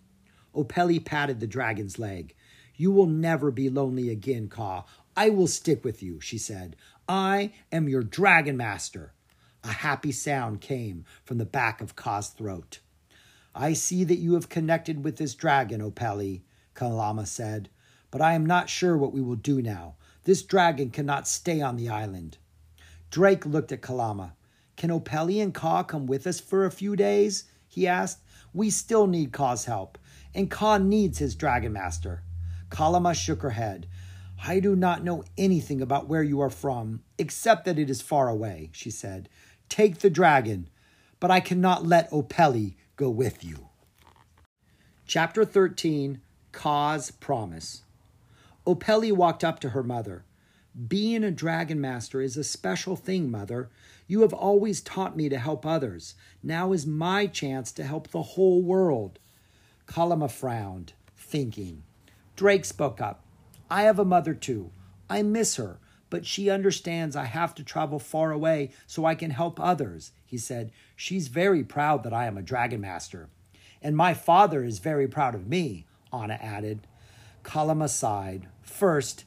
[0.55, 2.33] Opeli patted the dragon's leg.
[2.75, 4.85] You will never be lonely again, Ka.
[5.19, 6.75] I will stick with you, she said.
[7.07, 9.13] I am your dragon master.
[9.63, 12.79] A happy sound came from the back of Ka's throat.
[13.53, 16.41] I see that you have connected with this dragon, Opeli,
[16.73, 17.69] Kalama said
[18.11, 19.95] but I am not sure what we will do now.
[20.23, 22.37] This dragon cannot stay on the island.
[23.11, 24.33] Drake looked at Kalama.
[24.77, 27.45] Can Opeli and Ka come with us for a few days?
[27.67, 28.19] he asked.
[28.53, 29.97] We still need Ka's help,
[30.33, 32.23] and Ka needs his dragon master.
[32.69, 33.87] Kalama shook her head.
[34.41, 38.29] I do not know anything about where you are from, except that it is far
[38.29, 39.27] away, she said.
[39.67, 40.69] Take the dragon,
[41.19, 43.69] but I cannot let Opeli go with you.
[45.05, 46.21] Chapter 13
[46.51, 47.83] Ka's Promise.
[48.65, 50.23] Opeli walked up to her mother.
[50.87, 53.69] Being a dragon master is a special thing, mother.
[54.07, 56.15] You have always taught me to help others.
[56.41, 59.19] Now is my chance to help the whole world.
[59.85, 61.83] Kalama frowned, thinking.
[62.35, 63.23] Drake spoke up.
[63.69, 64.71] I have a mother too.
[65.09, 65.79] I miss her,
[66.09, 70.37] but she understands I have to travel far away so I can help others, he
[70.37, 70.71] said.
[70.95, 73.29] She's very proud that I am a dragon master.
[73.81, 76.87] And my father is very proud of me, Ana added.
[77.43, 78.47] Kalama sighed.
[78.61, 79.23] First,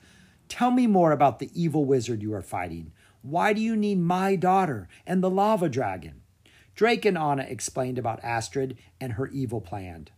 [0.49, 2.93] tell me more about the evil wizard you are fighting.
[3.23, 6.23] Why do you need my daughter and the lava dragon?
[6.75, 10.09] Drake and Ana explained about Astrid and her evil plan.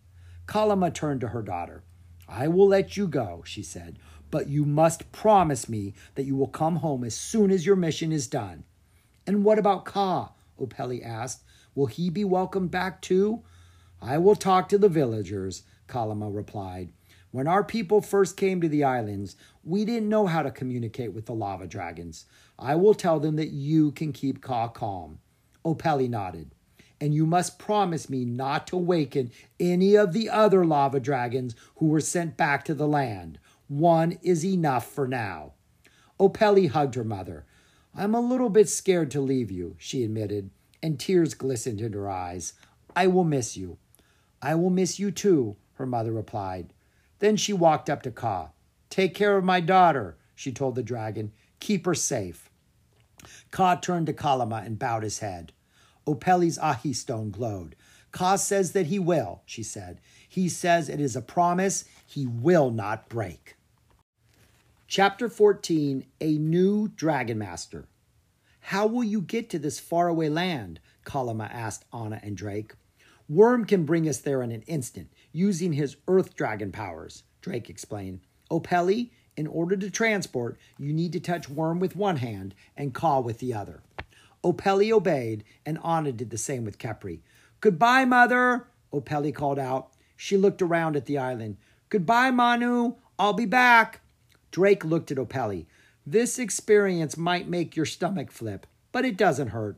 [0.47, 1.83] Kalama turned to her daughter.
[2.29, 3.99] I will let you go, she said,
[4.35, 8.11] but you must promise me that you will come home as soon as your mission
[8.11, 8.64] is done.
[9.29, 10.33] And what about Ka?
[10.61, 11.44] Opeli asked.
[11.77, 13.44] Will he be welcomed back too?
[14.03, 16.88] I will talk to the villagers, Kalama replied.
[17.31, 21.27] When our people first came to the islands, we didn't know how to communicate with
[21.27, 22.27] the lava dragons.
[22.59, 25.20] I will tell them that you can keep Ka calm.
[25.64, 26.51] Opeli nodded.
[27.01, 31.87] And you must promise me not to waken any of the other lava dragons who
[31.87, 33.38] were sent back to the land.
[33.68, 35.53] One is enough for now.
[36.20, 37.46] Opeli hugged her mother.
[37.94, 40.50] I'm a little bit scared to leave you, she admitted,
[40.83, 42.55] and tears glistened in her eyes.
[42.94, 43.79] I will miss you.
[44.42, 46.72] I will miss you too, her mother replied.
[47.20, 48.50] Then she walked up to Ka.
[48.90, 51.33] Take care of my daughter, she told the dragon.
[51.61, 52.50] Keep her safe.
[53.50, 55.53] Ka turned to Kalama and bowed his head.
[56.07, 57.77] Opeli's ahi stone glowed.
[58.12, 60.00] Ka says that he will, she said.
[60.29, 63.57] He says it is a promise he will not break.
[64.87, 67.87] Chapter 14 A New Dragon Master.
[68.60, 70.79] How will you get to this faraway land?
[71.04, 72.75] Kalama asked Ana and Drake.
[73.29, 78.21] Worm can bring us there in an instant using his earth dragon powers, Drake explained.
[78.48, 83.19] Opeli, in order to transport, you need to touch Worm with one hand and Ka
[83.19, 83.83] with the other.
[84.44, 87.23] Opeli obeyed, and Ana did the same with Kepri.
[87.60, 89.88] Goodbye, mother, Opeli called out.
[90.17, 91.56] She looked around at the island.
[91.89, 92.95] Goodbye, Manu.
[93.19, 94.01] I'll be back.
[94.51, 95.67] Drake looked at Opeli.
[96.07, 99.77] This experience might make your stomach flip, but it doesn't hurt.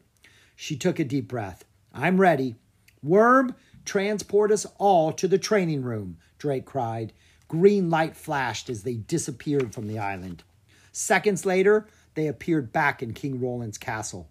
[0.54, 1.64] She took a deep breath.
[1.92, 2.56] I'm ready.
[3.02, 3.54] Worm,
[3.86, 7.12] Transport us all to the training room, Drake cried.
[7.46, 10.42] Green light flashed as they disappeared from the island.
[10.90, 14.28] Seconds later, they appeared back in King Roland's castle.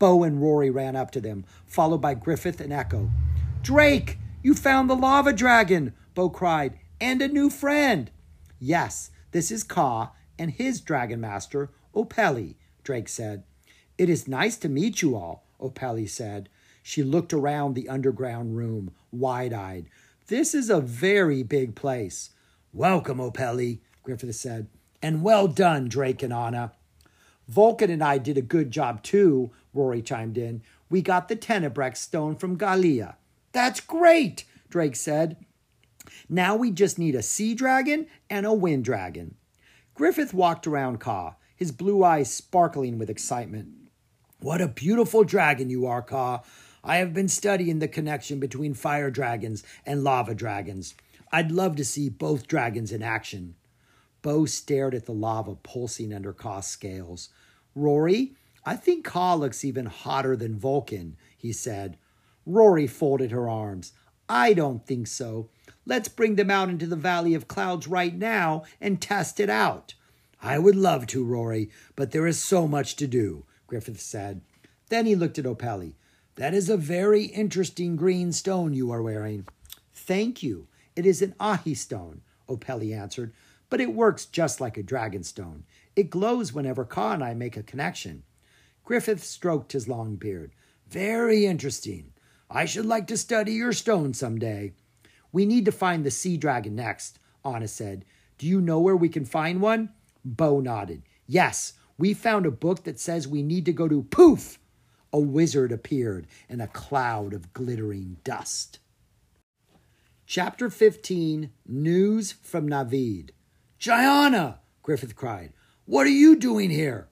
[0.00, 3.10] Bo and Rory ran up to them, followed by Griffith and Echo.
[3.62, 8.10] Drake, you found the lava dragon, Bo cried, and a new friend.
[8.58, 13.44] Yes, this is Ka and his dragon master, Opeli, Drake said.
[13.98, 16.48] It is nice to meet you all, Opeli said.
[16.82, 19.86] She looked around the underground room, wide eyed.
[20.28, 22.30] This is a very big place.
[22.72, 24.68] Welcome, Opeli, Griffith said.
[25.02, 26.72] And well done, Drake and Ana.
[27.48, 30.62] Vulcan and I did a good job too, Rory chimed in.
[30.88, 33.16] We got the Tenebrex stone from Galia.
[33.52, 35.36] That's great, Drake said.
[36.28, 39.36] Now we just need a sea dragon and a wind dragon.
[39.94, 43.68] Griffith walked around Ka, his blue eyes sparkling with excitement.
[44.40, 46.42] What a beautiful dragon you are, Ka.
[46.84, 50.94] I have been studying the connection between fire dragons and lava dragons.
[51.32, 53.56] I'd love to see both dragons in action.
[54.22, 57.30] Bo stared at the lava pulsing under Ka's scales.
[57.74, 61.96] Rory, I think Ka looks even hotter than Vulcan, he said.
[62.44, 63.92] Rory folded her arms.
[64.28, 65.48] I don't think so.
[65.86, 69.94] Let's bring them out into the Valley of Clouds right now and test it out.
[70.42, 74.42] I would love to, Rory, but there is so much to do, Griffith said.
[74.88, 75.94] Then he looked at Opeli.
[76.34, 79.46] That is a very interesting green stone you are wearing.
[79.94, 80.68] Thank you.
[80.94, 83.32] It is an ahi stone, Opeli answered
[83.68, 85.64] but it works just like a dragon stone.
[85.94, 88.22] It glows whenever Ka and I make a connection.
[88.84, 90.52] Griffith stroked his long beard.
[90.88, 92.12] Very interesting.
[92.48, 94.74] I should like to study your stone some day.
[95.36, 98.06] We need to find the sea dragon next, Ana said.
[98.38, 99.90] Do you know where we can find one?
[100.24, 101.02] Bo nodded.
[101.26, 104.58] Yes, we found a book that says we need to go to poof.
[105.12, 108.78] A wizard appeared in a cloud of glittering dust.
[110.24, 113.32] Chapter 15 News from Navid.
[113.78, 114.60] Gianna!
[114.82, 115.52] Griffith cried.
[115.84, 117.08] What are you doing here?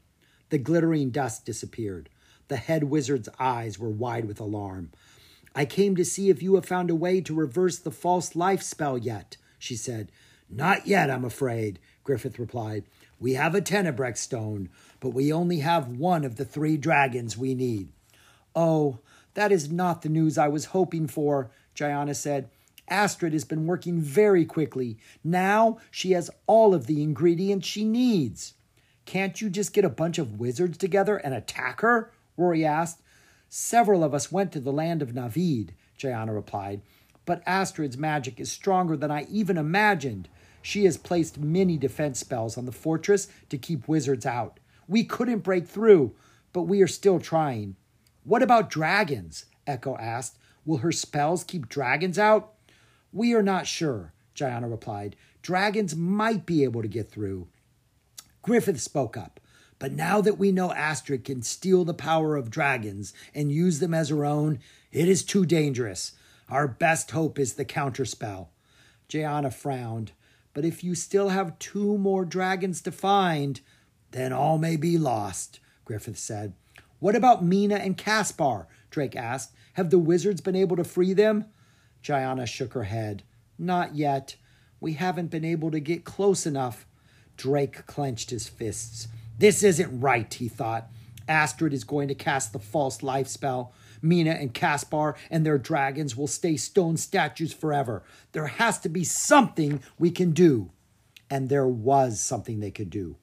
[0.49, 2.09] The glittering dust disappeared.
[2.49, 4.93] The head wizard's eyes were wide with alarm.
[5.55, 8.63] I came to see if you have found a way to reverse the false life
[8.63, 10.11] spell yet, she said.
[10.51, 12.85] Not yet, I'm afraid, Griffith replied.
[13.21, 14.69] We have a Tenebrex stone,
[15.01, 17.89] but we only have one of the three dragons we need.
[18.55, 18.99] Oh,
[19.35, 22.49] that is not the news I was hoping for, Gianna said.
[22.89, 24.99] Astrid has been working very quickly.
[25.23, 28.55] Now she has all of the ingredients she needs.
[29.07, 32.11] Can't you just get a bunch of wizards together and attack her?
[32.37, 33.01] Rory asked.
[33.57, 36.83] Several of us went to the land of Navid, Gianna replied,
[37.25, 40.29] but Astrid's magic is stronger than I even imagined.
[40.61, 44.59] She has placed many defense spells on the fortress to keep wizards out.
[44.89, 46.17] We couldn't break through,
[46.53, 47.77] but we are still trying.
[48.25, 49.45] What about dragons?
[49.69, 50.37] Echo asked.
[50.67, 52.55] Will her spells keep dragons out?
[53.13, 55.15] We are not sure, Gianna replied.
[55.43, 57.47] Dragons might be able to get through.
[58.43, 59.39] Griffith spoke up.
[59.85, 63.93] But now that we know Astrid can steal the power of dragons and use them
[63.93, 64.61] as her own,
[64.93, 66.13] it is too dangerous.
[66.49, 68.49] Our best hope is the counterspell.
[69.09, 70.13] Gianna frowned.
[70.55, 73.61] But if you still have two more dragons to find,
[74.13, 76.55] then all may be lost, Griffith said.
[76.99, 78.67] What about Mina and Caspar?
[78.89, 79.53] Drake asked.
[79.75, 81.45] Have the wizards been able to free them?
[82.01, 83.23] Gianna shook her head.
[83.59, 84.37] Not yet.
[84.81, 86.87] We haven't been able to get close enough.
[87.37, 89.09] Drake clenched his fists.
[89.39, 90.89] This isn't right, he thought.
[91.27, 93.73] Astrid is going to cast the false life spell.
[94.03, 98.03] Mina and Caspar and their dragons will stay stone statues forever.
[98.33, 100.71] There has to be something we can do.
[101.31, 103.17] And there was something they could do.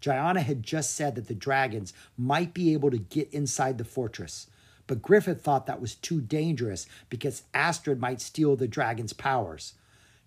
[0.00, 4.46] Gianna had just said that the dragons might be able to get inside the fortress.
[4.86, 9.72] But Griffith thought that was too dangerous because Astrid might steal the dragon's powers.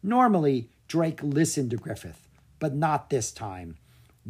[0.01, 2.27] Normally, Drake listened to Griffith,
[2.57, 3.77] but not this time.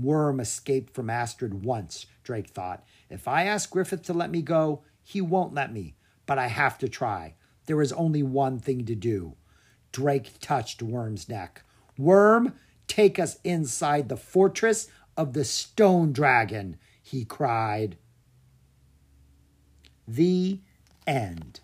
[0.01, 2.83] Worm escaped from Astrid once, Drake thought.
[3.09, 5.95] If I ask Griffith to let me go, he won't let me,
[6.25, 7.35] but I have to try.
[7.65, 9.35] There is only one thing to do.
[9.91, 11.63] Drake touched Worm's neck.
[11.97, 12.53] Worm,
[12.87, 14.87] take us inside the fortress
[15.17, 17.97] of the stone dragon, he cried.
[20.07, 20.61] The
[21.05, 21.59] end.